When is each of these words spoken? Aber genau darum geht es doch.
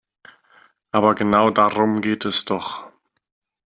Aber 0.91 1.13
genau 1.13 1.51
darum 1.51 2.01
geht 2.01 2.25
es 2.25 2.43
doch. 2.45 2.89